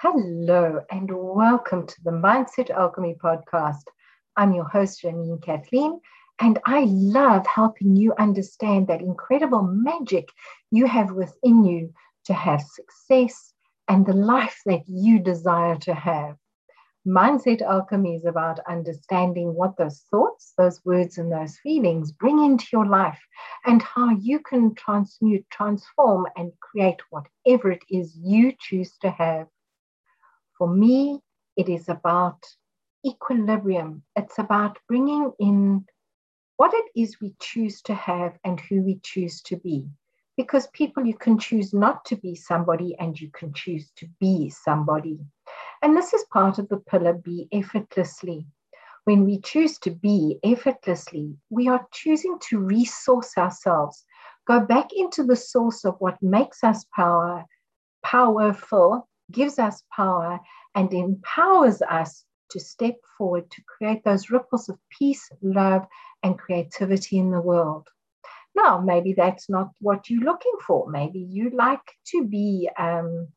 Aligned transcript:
Hello, 0.00 0.80
and 0.92 1.10
welcome 1.12 1.84
to 1.84 2.04
the 2.04 2.12
Mindset 2.12 2.70
Alchemy 2.70 3.16
podcast. 3.20 3.82
I'm 4.36 4.52
your 4.54 4.68
host, 4.68 5.02
Janine 5.02 5.42
Kathleen, 5.42 5.98
and 6.38 6.60
I 6.64 6.84
love 6.88 7.44
helping 7.48 7.96
you 7.96 8.14
understand 8.16 8.86
that 8.86 9.00
incredible 9.00 9.62
magic 9.62 10.28
you 10.70 10.86
have 10.86 11.10
within 11.10 11.64
you 11.64 11.92
to 12.26 12.32
have 12.32 12.62
success 12.62 13.52
and 13.88 14.06
the 14.06 14.12
life 14.12 14.60
that 14.66 14.84
you 14.86 15.18
desire 15.18 15.74
to 15.78 15.94
have. 15.94 16.36
Mindset 17.04 17.60
alchemy 17.60 18.14
is 18.14 18.24
about 18.24 18.60
understanding 18.68 19.52
what 19.52 19.76
those 19.78 20.04
thoughts, 20.12 20.52
those 20.56 20.80
words, 20.84 21.18
and 21.18 21.32
those 21.32 21.58
feelings 21.58 22.12
bring 22.12 22.38
into 22.44 22.68
your 22.72 22.86
life 22.86 23.18
and 23.66 23.82
how 23.82 24.10
you 24.10 24.38
can 24.38 24.76
transmute, 24.76 25.44
transform, 25.50 26.24
and 26.36 26.52
create 26.60 27.00
whatever 27.10 27.72
it 27.72 27.82
is 27.90 28.16
you 28.16 28.52
choose 28.60 28.96
to 28.98 29.10
have. 29.10 29.48
For 30.58 30.68
me, 30.68 31.20
it 31.56 31.68
is 31.68 31.88
about 31.88 32.44
equilibrium. 33.06 34.02
It's 34.16 34.38
about 34.38 34.78
bringing 34.88 35.32
in 35.38 35.86
what 36.56 36.74
it 36.74 36.86
is 36.96 37.20
we 37.20 37.36
choose 37.40 37.80
to 37.82 37.94
have 37.94 38.36
and 38.44 38.58
who 38.58 38.82
we 38.82 38.98
choose 39.04 39.40
to 39.42 39.56
be. 39.56 39.86
Because 40.36 40.66
people, 40.68 41.06
you 41.06 41.14
can 41.14 41.38
choose 41.38 41.72
not 41.72 42.04
to 42.06 42.16
be 42.16 42.34
somebody 42.34 42.96
and 42.98 43.18
you 43.20 43.30
can 43.30 43.52
choose 43.52 43.90
to 43.96 44.08
be 44.20 44.50
somebody. 44.50 45.18
And 45.82 45.96
this 45.96 46.12
is 46.12 46.24
part 46.32 46.58
of 46.58 46.68
the 46.68 46.78
pillar 46.78 47.12
be 47.12 47.48
effortlessly. 47.52 48.46
When 49.04 49.24
we 49.24 49.40
choose 49.40 49.78
to 49.78 49.90
be 49.90 50.38
effortlessly, 50.42 51.36
we 51.50 51.68
are 51.68 51.86
choosing 51.92 52.38
to 52.50 52.58
resource 52.58 53.38
ourselves, 53.38 54.04
go 54.46 54.60
back 54.60 54.92
into 54.92 55.24
the 55.24 55.36
source 55.36 55.84
of 55.84 55.96
what 56.00 56.22
makes 56.22 56.62
us 56.62 56.84
power, 56.94 57.44
powerful, 58.02 59.07
gives 59.30 59.58
us 59.58 59.82
power, 59.94 60.40
and 60.74 60.92
empowers 60.92 61.82
us 61.82 62.24
to 62.50 62.60
step 62.60 62.96
forward 63.16 63.50
to 63.50 63.62
create 63.66 64.02
those 64.04 64.30
ripples 64.30 64.68
of 64.68 64.78
peace, 64.98 65.28
love, 65.42 65.86
and 66.22 66.38
creativity 66.38 67.18
in 67.18 67.30
the 67.30 67.40
world. 67.40 67.88
Now, 68.54 68.80
maybe 68.80 69.12
that's 69.12 69.48
not 69.48 69.70
what 69.80 70.08
you're 70.08 70.24
looking 70.24 70.56
for. 70.66 70.90
Maybe 70.90 71.20
you 71.20 71.50
like 71.50 71.94
to 72.12 72.24
be, 72.24 72.68
um, 72.78 73.28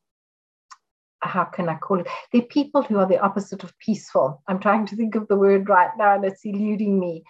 how 1.22 1.44
can 1.44 1.70
I 1.70 1.76
call 1.76 2.00
it? 2.00 2.08
They're 2.32 2.42
people 2.42 2.82
who 2.82 2.98
are 2.98 3.06
the 3.06 3.20
opposite 3.20 3.64
of 3.64 3.78
peaceful. 3.78 4.42
I'm 4.48 4.60
trying 4.60 4.86
to 4.88 4.96
think 4.96 5.16
of 5.16 5.28
the 5.28 5.36
word 5.36 5.70
right 5.70 5.92
now 5.98 6.16
and 6.16 6.26
it's 6.26 6.46
eluding 6.46 7.00
me. 7.00 7.24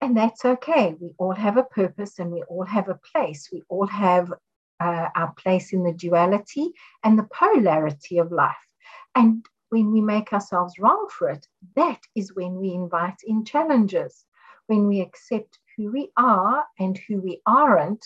And 0.00 0.16
that's 0.16 0.44
okay. 0.44 0.94
We 1.00 1.12
all 1.16 1.34
have 1.34 1.56
a 1.56 1.62
purpose 1.62 2.18
and 2.18 2.30
we 2.30 2.42
all 2.42 2.66
have 2.66 2.88
a 2.88 3.00
place. 3.12 3.48
We 3.50 3.62
all 3.70 3.86
have 3.86 4.30
uh, 4.80 5.08
our 5.14 5.32
place 5.34 5.72
in 5.72 5.82
the 5.82 5.92
duality 5.92 6.72
and 7.02 7.18
the 7.18 7.28
polarity 7.32 8.18
of 8.18 8.32
life. 8.32 8.66
And 9.14 9.44
when 9.70 9.92
we 9.92 10.00
make 10.00 10.32
ourselves 10.32 10.78
wrong 10.78 11.08
for 11.10 11.30
it, 11.30 11.46
that 11.76 12.00
is 12.14 12.34
when 12.34 12.56
we 12.56 12.72
invite 12.72 13.20
in 13.24 13.44
challenges. 13.44 14.24
When 14.66 14.86
we 14.88 15.00
accept 15.00 15.58
who 15.76 15.90
we 15.92 16.10
are 16.16 16.64
and 16.78 16.96
who 16.96 17.20
we 17.20 17.40
aren't, 17.46 18.04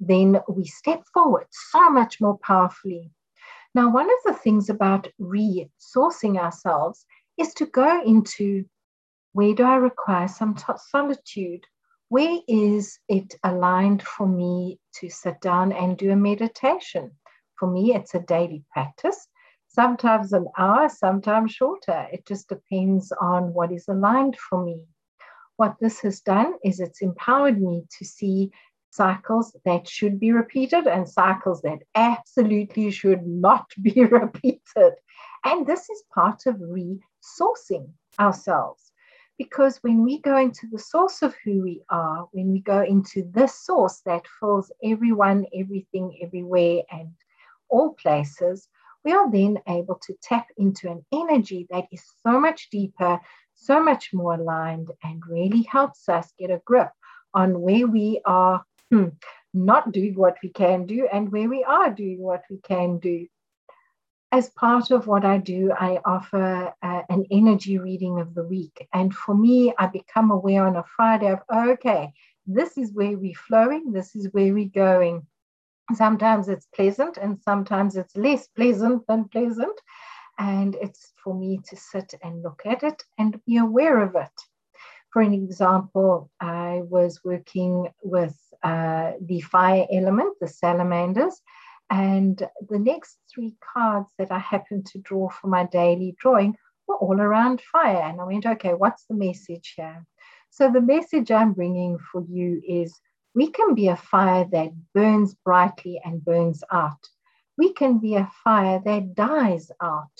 then 0.00 0.40
we 0.48 0.64
step 0.64 1.04
forward 1.12 1.46
so 1.50 1.90
much 1.90 2.20
more 2.20 2.38
powerfully. 2.38 3.10
Now, 3.74 3.90
one 3.90 4.08
of 4.08 4.18
the 4.24 4.32
things 4.32 4.70
about 4.70 5.08
resourcing 5.20 6.38
ourselves 6.38 7.04
is 7.36 7.52
to 7.54 7.66
go 7.66 8.02
into 8.02 8.64
where 9.32 9.54
do 9.54 9.64
I 9.64 9.76
require 9.76 10.28
some 10.28 10.54
t- 10.54 10.64
solitude? 10.90 11.66
Where 12.08 12.40
is 12.48 12.98
it 13.08 13.34
aligned 13.44 14.02
for 14.02 14.26
me 14.26 14.78
to 14.94 15.10
sit 15.10 15.40
down 15.40 15.72
and 15.72 15.96
do 15.96 16.10
a 16.10 16.16
meditation? 16.16 17.12
For 17.58 17.70
me, 17.70 17.94
it's 17.94 18.14
a 18.14 18.20
daily 18.20 18.64
practice 18.72 19.28
sometimes 19.68 20.32
an 20.32 20.46
hour, 20.58 20.88
sometimes 20.88 21.52
shorter. 21.52 22.08
It 22.12 22.26
just 22.26 22.48
depends 22.48 23.12
on 23.20 23.54
what 23.54 23.70
is 23.70 23.86
aligned 23.88 24.36
for 24.36 24.64
me. 24.64 24.84
What 25.56 25.76
this 25.80 26.00
has 26.00 26.20
done 26.20 26.54
is 26.64 26.80
it's 26.80 27.02
empowered 27.02 27.60
me 27.60 27.84
to 27.98 28.04
see 28.04 28.50
cycles 28.90 29.56
that 29.64 29.86
should 29.86 30.18
be 30.18 30.32
repeated 30.32 30.86
and 30.86 31.08
cycles 31.08 31.60
that 31.62 31.78
absolutely 31.94 32.90
should 32.90 33.26
not 33.26 33.66
be 33.82 34.04
repeated. 34.20 34.94
And 35.44 35.66
this 35.66 35.88
is 35.90 36.02
part 36.12 36.46
of 36.46 36.56
resourcing 36.56 37.90
ourselves. 38.18 38.87
Because 39.38 39.78
when 39.78 40.02
we 40.02 40.20
go 40.20 40.36
into 40.36 40.66
the 40.70 40.78
source 40.78 41.22
of 41.22 41.34
who 41.44 41.62
we 41.62 41.82
are, 41.88 42.28
when 42.32 42.50
we 42.50 42.60
go 42.60 42.82
into 42.82 43.22
this 43.32 43.54
source 43.54 44.00
that 44.04 44.26
fills 44.40 44.72
everyone, 44.82 45.46
everything, 45.54 46.18
everywhere, 46.20 46.82
and 46.90 47.10
all 47.68 47.94
places, 47.94 48.68
we 49.04 49.12
are 49.12 49.30
then 49.30 49.58
able 49.68 49.94
to 49.94 50.14
tap 50.20 50.48
into 50.56 50.90
an 50.90 51.04
energy 51.12 51.68
that 51.70 51.84
is 51.92 52.04
so 52.26 52.40
much 52.40 52.68
deeper, 52.70 53.20
so 53.54 53.82
much 53.82 54.12
more 54.12 54.34
aligned, 54.34 54.90
and 55.04 55.22
really 55.28 55.62
helps 55.62 56.08
us 56.08 56.32
get 56.38 56.50
a 56.50 56.60
grip 56.64 56.90
on 57.32 57.60
where 57.60 57.86
we 57.86 58.20
are 58.24 58.64
hmm, 58.90 59.08
not 59.54 59.92
doing 59.92 60.14
what 60.14 60.36
we 60.42 60.48
can 60.48 60.86
do 60.86 61.08
and 61.12 61.30
where 61.30 61.48
we 61.48 61.62
are 61.64 61.90
doing 61.90 62.18
what 62.18 62.42
we 62.50 62.58
can 62.58 62.98
do. 62.98 63.26
As 64.30 64.50
part 64.50 64.90
of 64.90 65.06
what 65.06 65.24
I 65.24 65.38
do, 65.38 65.72
I 65.72 66.00
offer 66.04 66.72
uh, 66.82 67.02
an 67.08 67.24
energy 67.30 67.78
reading 67.78 68.20
of 68.20 68.34
the 68.34 68.44
week. 68.44 68.86
And 68.92 69.14
for 69.14 69.34
me, 69.34 69.72
I 69.78 69.86
become 69.86 70.30
aware 70.30 70.66
on 70.66 70.76
a 70.76 70.84
Friday 70.96 71.32
of, 71.32 71.40
okay, 71.52 72.12
this 72.46 72.76
is 72.76 72.92
where 72.92 73.16
we're 73.16 73.34
flowing, 73.34 73.92
this 73.92 74.14
is 74.14 74.28
where 74.32 74.52
we're 74.52 74.66
going 74.66 75.26
sometimes 75.94 76.48
it's 76.48 76.66
pleasant 76.74 77.16
and 77.16 77.40
sometimes 77.40 77.96
it's 77.96 78.16
less 78.16 78.46
pleasant 78.48 79.06
than 79.06 79.28
pleasant. 79.28 79.80
And 80.38 80.76
it's 80.76 81.12
for 81.22 81.34
me 81.34 81.60
to 81.68 81.76
sit 81.76 82.14
and 82.22 82.42
look 82.42 82.62
at 82.64 82.82
it 82.82 83.02
and 83.18 83.40
be 83.44 83.56
aware 83.56 84.00
of 84.00 84.14
it. 84.14 84.30
For 85.12 85.22
an 85.22 85.32
example, 85.32 86.30
I 86.40 86.82
was 86.84 87.20
working 87.24 87.88
with 88.02 88.36
uh, 88.62 89.12
the 89.20 89.40
fire 89.40 89.86
element, 89.92 90.36
the 90.40 90.46
salamanders, 90.46 91.40
and 91.90 92.46
the 92.68 92.78
next 92.78 93.18
three 93.32 93.56
cards 93.72 94.10
that 94.18 94.30
I 94.30 94.38
happened 94.38 94.86
to 94.86 94.98
draw 94.98 95.30
for 95.30 95.46
my 95.46 95.64
daily 95.64 96.16
drawing 96.18 96.56
were 96.86 96.96
all 96.96 97.20
around 97.20 97.60
fire. 97.60 98.02
And 98.02 98.20
I 98.20 98.24
went, 98.24 98.46
okay, 98.46 98.74
what's 98.74 99.04
the 99.06 99.14
message 99.14 99.74
here? 99.76 100.04
So 100.50 100.70
the 100.70 100.80
message 100.80 101.30
I'm 101.30 101.52
bringing 101.52 101.98
for 101.98 102.22
you 102.28 102.60
is 102.66 102.98
we 103.34 103.50
can 103.50 103.74
be 103.74 103.88
a 103.88 103.96
fire 103.96 104.46
that 104.52 104.72
burns 104.94 105.34
brightly 105.34 106.00
and 106.04 106.24
burns 106.24 106.62
out. 106.72 106.98
We 107.56 107.72
can 107.72 107.98
be 107.98 108.16
a 108.16 108.30
fire 108.44 108.80
that 108.84 109.14
dies 109.14 109.70
out. 109.82 110.12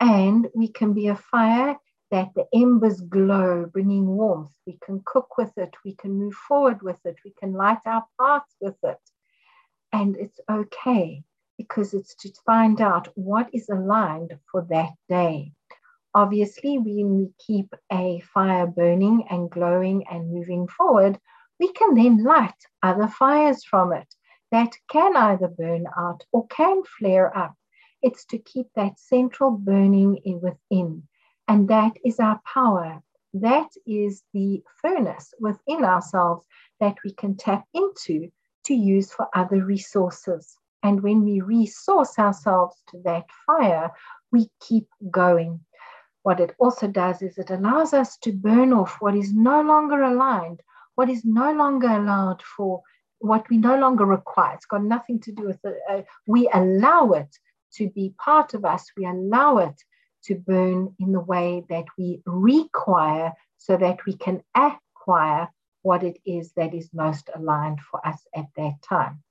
And 0.00 0.48
we 0.54 0.68
can 0.68 0.92
be 0.92 1.08
a 1.08 1.16
fire 1.16 1.76
that 2.10 2.30
the 2.34 2.46
embers 2.54 3.00
glow, 3.00 3.66
bringing 3.72 4.06
warmth. 4.06 4.52
We 4.66 4.78
can 4.84 5.02
cook 5.04 5.38
with 5.38 5.52
it. 5.56 5.74
We 5.84 5.94
can 5.94 6.12
move 6.12 6.34
forward 6.34 6.82
with 6.82 6.98
it. 7.04 7.16
We 7.24 7.32
can 7.38 7.52
light 7.52 7.78
our 7.86 8.04
paths 8.20 8.54
with 8.60 8.76
it. 8.82 8.98
And 9.94 10.16
it's 10.16 10.40
okay 10.50 11.22
because 11.56 11.94
it's 11.94 12.16
to 12.16 12.32
find 12.44 12.80
out 12.80 13.06
what 13.14 13.48
is 13.54 13.68
aligned 13.68 14.36
for 14.50 14.66
that 14.68 14.90
day. 15.08 15.52
Obviously, 16.12 16.78
when 16.78 17.16
we 17.16 17.30
keep 17.38 17.72
a 17.92 18.18
fire 18.34 18.66
burning 18.66 19.24
and 19.30 19.48
glowing 19.48 20.04
and 20.10 20.32
moving 20.32 20.66
forward, 20.66 21.20
we 21.60 21.70
can 21.72 21.94
then 21.94 22.24
light 22.24 22.60
other 22.82 23.06
fires 23.06 23.62
from 23.62 23.92
it 23.92 24.12
that 24.50 24.72
can 24.90 25.16
either 25.16 25.46
burn 25.46 25.86
out 25.96 26.24
or 26.32 26.44
can 26.48 26.82
flare 26.98 27.30
up. 27.38 27.54
It's 28.02 28.24
to 28.26 28.38
keep 28.38 28.66
that 28.74 28.98
central 28.98 29.52
burning 29.52 30.16
in 30.24 30.40
within. 30.40 31.06
And 31.46 31.68
that 31.68 31.92
is 32.04 32.18
our 32.18 32.40
power. 32.52 33.00
That 33.32 33.70
is 33.86 34.24
the 34.32 34.64
furnace 34.82 35.32
within 35.38 35.84
ourselves 35.84 36.44
that 36.80 36.96
we 37.04 37.12
can 37.12 37.36
tap 37.36 37.64
into 37.72 38.32
to 38.66 38.74
use 38.74 39.12
for 39.12 39.28
other 39.34 39.64
resources. 39.64 40.56
And 40.82 41.02
when 41.02 41.24
we 41.24 41.40
resource 41.40 42.18
ourselves 42.18 42.76
to 42.90 43.00
that 43.04 43.24
fire, 43.46 43.90
we 44.32 44.50
keep 44.60 44.86
going. 45.10 45.60
What 46.22 46.40
it 46.40 46.54
also 46.58 46.88
does 46.88 47.22
is 47.22 47.38
it 47.38 47.50
allows 47.50 47.92
us 47.92 48.16
to 48.18 48.32
burn 48.32 48.72
off 48.72 48.96
what 49.00 49.14
is 49.14 49.32
no 49.32 49.62
longer 49.62 50.02
aligned 50.02 50.60
what 50.94 51.10
is 51.10 51.24
no 51.24 51.52
longer 51.52 51.88
allowed 51.88 52.42
for 52.42 52.82
what 53.18 53.48
we 53.48 53.56
no 53.56 53.76
longer 53.78 54.04
require. 54.04 54.54
It's 54.54 54.66
got 54.66 54.84
nothing 54.84 55.20
to 55.20 55.32
do 55.32 55.46
with 55.46 55.64
it. 55.64 55.78
Uh, 55.88 56.02
we 56.26 56.48
allow 56.52 57.12
it 57.12 57.36
to 57.74 57.88
be 57.90 58.14
part 58.18 58.54
of 58.54 58.64
us. 58.64 58.86
We 58.96 59.06
allow 59.06 59.58
it 59.58 59.80
to 60.24 60.34
burn 60.34 60.94
in 60.98 61.12
the 61.12 61.20
way 61.20 61.64
that 61.68 61.84
we 61.98 62.22
require 62.26 63.32
so 63.58 63.76
that 63.76 64.04
we 64.06 64.14
can 64.14 64.42
acquire 64.54 65.48
what 65.84 66.02
it 66.02 66.18
is 66.26 66.52
that 66.56 66.74
is 66.74 66.90
most 66.92 67.30
aligned 67.34 67.80
for 67.80 68.04
us 68.06 68.20
at 68.34 68.46
that 68.56 68.74
time. 68.82 69.22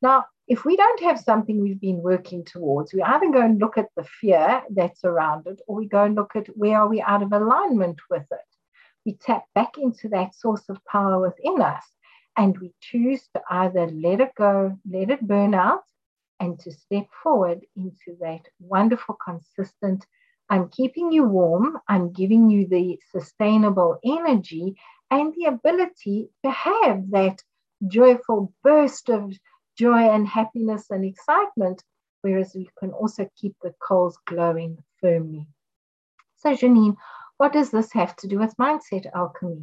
Now, 0.00 0.24
if 0.48 0.64
we 0.64 0.76
don't 0.76 1.02
have 1.02 1.20
something 1.20 1.60
we've 1.60 1.80
been 1.80 2.02
working 2.02 2.44
towards, 2.44 2.94
we 2.94 3.02
either 3.02 3.30
go 3.30 3.42
and 3.42 3.60
look 3.60 3.76
at 3.76 3.90
the 3.96 4.04
fear 4.04 4.62
that's 4.70 5.04
around 5.04 5.46
it, 5.46 5.60
or 5.66 5.76
we 5.76 5.86
go 5.86 6.04
and 6.04 6.14
look 6.14 6.36
at 6.36 6.46
where 6.56 6.80
are 6.80 6.88
we 6.88 7.02
out 7.02 7.22
of 7.22 7.32
alignment 7.32 8.00
with 8.08 8.26
it 8.30 8.56
we 9.06 9.14
tap 9.14 9.44
back 9.54 9.78
into 9.78 10.08
that 10.08 10.34
source 10.34 10.68
of 10.68 10.84
power 10.84 11.20
within 11.20 11.62
us 11.62 11.84
and 12.36 12.58
we 12.58 12.74
choose 12.80 13.22
to 13.34 13.40
either 13.48 13.86
let 13.86 14.20
it 14.20 14.32
go, 14.36 14.76
let 14.90 15.10
it 15.10 15.26
burn 15.26 15.54
out, 15.54 15.84
and 16.40 16.58
to 16.58 16.72
step 16.72 17.06
forward 17.22 17.60
into 17.76 18.18
that 18.20 18.42
wonderful, 18.60 19.16
consistent. 19.24 20.04
I'm 20.50 20.68
keeping 20.68 21.12
you 21.12 21.24
warm. 21.24 21.78
I'm 21.88 22.12
giving 22.12 22.50
you 22.50 22.66
the 22.66 22.98
sustainable 23.10 23.98
energy 24.04 24.76
and 25.10 25.34
the 25.34 25.46
ability 25.46 26.30
to 26.44 26.50
have 26.50 27.10
that 27.10 27.42
joyful 27.86 28.52
burst 28.62 29.08
of 29.08 29.32
joy 29.76 30.08
and 30.10 30.26
happiness 30.26 30.90
and 30.90 31.04
excitement, 31.04 31.82
whereas 32.22 32.54
you 32.54 32.66
can 32.78 32.90
also 32.90 33.28
keep 33.36 33.54
the 33.62 33.74
coals 33.80 34.18
glowing 34.26 34.78
firmly. 35.00 35.46
So, 36.36 36.52
Janine, 36.52 36.96
what 37.36 37.52
does 37.52 37.70
this 37.70 37.92
have 37.92 38.16
to 38.16 38.28
do 38.28 38.38
with 38.38 38.56
mindset 38.56 39.06
alchemy? 39.14 39.62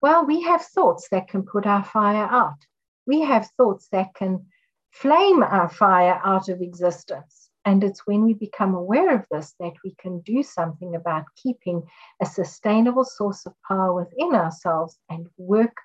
Well, 0.00 0.24
we 0.26 0.42
have 0.42 0.62
thoughts 0.62 1.08
that 1.10 1.28
can 1.28 1.42
put 1.44 1.66
our 1.66 1.84
fire 1.84 2.26
out. 2.30 2.66
We 3.06 3.20
have 3.20 3.50
thoughts 3.56 3.88
that 3.92 4.14
can 4.14 4.46
flame 4.90 5.42
our 5.42 5.68
fire 5.68 6.20
out 6.24 6.48
of 6.48 6.60
existence. 6.60 7.41
And 7.64 7.84
it's 7.84 8.06
when 8.06 8.24
we 8.24 8.34
become 8.34 8.74
aware 8.74 9.14
of 9.14 9.26
this 9.30 9.54
that 9.60 9.74
we 9.84 9.94
can 9.98 10.20
do 10.20 10.42
something 10.42 10.96
about 10.96 11.24
keeping 11.36 11.82
a 12.20 12.26
sustainable 12.26 13.04
source 13.04 13.46
of 13.46 13.54
power 13.66 13.94
within 13.94 14.34
ourselves 14.34 14.98
and 15.08 15.28
work 15.36 15.76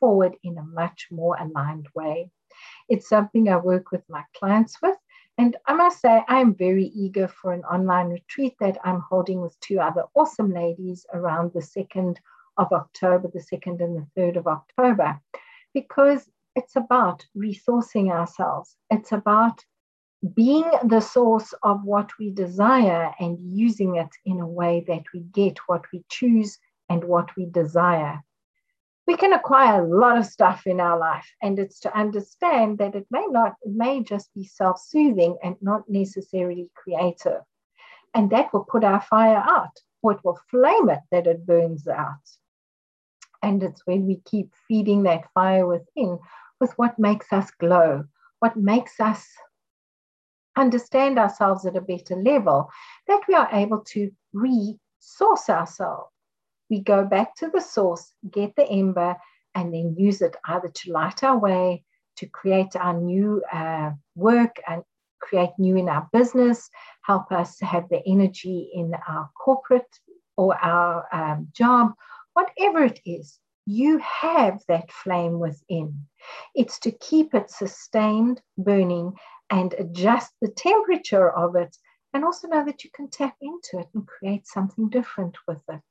forward 0.00 0.36
in 0.42 0.56
a 0.58 0.64
much 0.64 1.08
more 1.10 1.36
aligned 1.38 1.88
way. 1.94 2.30
It's 2.88 3.08
something 3.08 3.48
I 3.48 3.56
work 3.56 3.90
with 3.90 4.02
my 4.08 4.24
clients 4.34 4.80
with. 4.80 4.96
And 5.38 5.56
I 5.66 5.74
must 5.74 6.00
say, 6.00 6.22
I'm 6.28 6.54
very 6.54 6.86
eager 6.86 7.28
for 7.28 7.52
an 7.52 7.64
online 7.64 8.08
retreat 8.08 8.54
that 8.60 8.78
I'm 8.84 9.00
holding 9.00 9.42
with 9.42 9.58
two 9.60 9.78
other 9.78 10.04
awesome 10.14 10.52
ladies 10.52 11.04
around 11.12 11.52
the 11.52 11.60
2nd 11.60 12.16
of 12.56 12.72
October, 12.72 13.28
the 13.28 13.40
2nd 13.40 13.82
and 13.82 13.96
the 13.98 14.06
3rd 14.18 14.36
of 14.36 14.46
October, 14.46 15.20
because 15.74 16.30
it's 16.54 16.76
about 16.76 17.26
resourcing 17.36 18.10
ourselves. 18.10 18.76
It's 18.90 19.12
about 19.12 19.62
being 20.34 20.70
the 20.84 21.00
source 21.00 21.52
of 21.62 21.84
what 21.84 22.10
we 22.18 22.30
desire 22.30 23.12
and 23.20 23.38
using 23.40 23.96
it 23.96 24.08
in 24.24 24.40
a 24.40 24.46
way 24.46 24.84
that 24.88 25.02
we 25.12 25.20
get 25.20 25.58
what 25.66 25.84
we 25.92 26.02
choose 26.08 26.58
and 26.88 27.04
what 27.04 27.36
we 27.36 27.46
desire. 27.46 28.20
We 29.06 29.16
can 29.16 29.32
acquire 29.32 29.84
a 29.84 29.88
lot 29.88 30.18
of 30.18 30.26
stuff 30.26 30.66
in 30.66 30.80
our 30.80 30.98
life, 30.98 31.28
and 31.40 31.58
it's 31.58 31.78
to 31.80 31.96
understand 31.96 32.78
that 32.78 32.96
it 32.96 33.06
may 33.10 33.24
not, 33.28 33.54
it 33.62 33.72
may 33.72 34.02
just 34.02 34.34
be 34.34 34.44
self 34.44 34.80
soothing 34.80 35.36
and 35.44 35.56
not 35.60 35.88
necessarily 35.88 36.70
creative. 36.74 37.42
And 38.14 38.30
that 38.30 38.52
will 38.52 38.64
put 38.64 38.82
our 38.82 39.00
fire 39.00 39.44
out, 39.46 39.78
or 40.02 40.12
it 40.12 40.24
will 40.24 40.40
flame 40.50 40.88
it 40.88 41.00
that 41.12 41.26
it 41.26 41.46
burns 41.46 41.86
out. 41.86 42.26
And 43.42 43.62
it's 43.62 43.86
when 43.86 44.06
we 44.06 44.22
keep 44.24 44.52
feeding 44.66 45.04
that 45.04 45.30
fire 45.34 45.66
within 45.66 46.18
with 46.60 46.72
what 46.76 46.98
makes 46.98 47.32
us 47.32 47.50
glow, 47.60 48.04
what 48.40 48.56
makes 48.56 48.98
us 48.98 49.24
understand 50.56 51.18
ourselves 51.18 51.66
at 51.66 51.76
a 51.76 51.80
better 51.80 52.16
level, 52.16 52.70
that 53.06 53.22
we 53.28 53.34
are 53.34 53.48
able 53.52 53.80
to 53.80 54.10
resource 54.32 55.48
ourselves. 55.48 56.10
We 56.70 56.80
go 56.80 57.04
back 57.04 57.36
to 57.36 57.48
the 57.48 57.60
source, 57.60 58.12
get 58.30 58.56
the 58.56 58.68
ember, 58.68 59.16
and 59.54 59.72
then 59.72 59.94
use 59.96 60.20
it 60.20 60.36
either 60.44 60.68
to 60.68 60.92
light 60.92 61.22
our 61.22 61.38
way, 61.38 61.84
to 62.16 62.26
create 62.26 62.74
our 62.76 62.94
new 62.94 63.42
uh, 63.52 63.92
work 64.14 64.56
and 64.66 64.82
create 65.20 65.50
new 65.58 65.76
in 65.76 65.88
our 65.88 66.08
business, 66.12 66.68
help 67.02 67.32
us 67.32 67.58
have 67.60 67.88
the 67.88 68.02
energy 68.06 68.70
in 68.74 68.92
our 69.08 69.30
corporate 69.36 70.00
or 70.36 70.56
our 70.56 71.06
um, 71.12 71.48
job, 71.52 71.92
whatever 72.34 72.84
it 72.84 73.00
is 73.06 73.38
you 73.66 73.98
have 73.98 74.62
that 74.68 74.90
flame 74.92 75.38
within. 75.40 76.06
It's 76.54 76.78
to 76.80 76.92
keep 76.92 77.34
it 77.34 77.50
sustained, 77.50 78.40
burning, 78.56 79.12
and 79.50 79.74
adjust 79.74 80.32
the 80.40 80.48
temperature 80.48 81.30
of 81.30 81.56
it, 81.56 81.76
and 82.12 82.24
also 82.24 82.48
know 82.48 82.64
that 82.64 82.84
you 82.84 82.90
can 82.94 83.08
tap 83.08 83.36
into 83.40 83.78
it 83.78 83.88
and 83.94 84.06
create 84.06 84.46
something 84.46 84.88
different 84.88 85.36
with 85.46 85.62
it. 85.68 85.82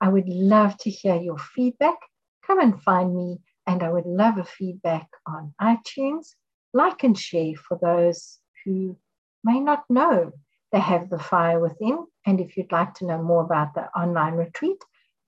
I 0.00 0.08
would 0.08 0.28
love 0.28 0.76
to 0.78 0.90
hear 0.90 1.16
your 1.16 1.38
feedback. 1.38 1.98
Come 2.46 2.60
and 2.60 2.82
find 2.82 3.16
me, 3.16 3.40
and 3.66 3.82
I 3.82 3.90
would 3.90 4.06
love 4.06 4.38
a 4.38 4.44
feedback 4.44 5.08
on 5.26 5.54
iTunes. 5.60 6.34
Like 6.72 7.04
and 7.04 7.18
share 7.18 7.54
for 7.54 7.78
those 7.80 8.38
who 8.64 8.96
may 9.44 9.60
not 9.60 9.84
know 9.88 10.32
they 10.72 10.80
have 10.80 11.08
the 11.08 11.18
fire 11.18 11.60
within. 11.60 12.04
And 12.26 12.40
if 12.40 12.56
you'd 12.56 12.72
like 12.72 12.94
to 12.94 13.06
know 13.06 13.22
more 13.22 13.44
about 13.44 13.74
the 13.74 13.88
online 13.96 14.34
retreat, 14.34 14.82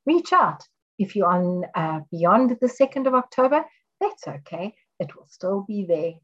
reach 0.05 0.33
out 0.33 0.63
if 0.99 1.15
you're 1.15 1.29
on 1.29 1.65
uh, 1.75 2.01
beyond 2.11 2.51
the 2.61 2.67
2nd 2.67 3.07
of 3.07 3.15
October, 3.15 3.65
that's 4.01 4.27
okay. 4.27 4.75
It 4.99 5.15
will 5.15 5.27
still 5.27 5.65
be 5.67 5.85
there. 5.87 6.15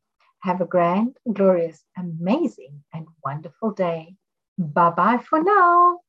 Have 0.42 0.60
a 0.60 0.66
grand, 0.66 1.16
glorious, 1.32 1.84
amazing, 1.96 2.84
and 2.92 3.06
wonderful 3.24 3.72
day. 3.72 4.16
Bye 4.58 4.90
bye 4.90 5.18
for 5.18 5.42
now. 5.42 6.00